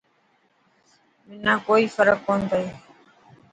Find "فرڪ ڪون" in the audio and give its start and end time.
1.95-2.39